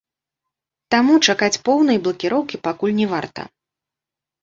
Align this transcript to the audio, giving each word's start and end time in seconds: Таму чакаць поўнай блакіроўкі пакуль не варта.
Таму 0.95 1.13
чакаць 1.27 1.61
поўнай 1.71 1.97
блакіроўкі 2.09 2.63
пакуль 2.67 2.99
не 3.05 3.11
варта. 3.15 3.41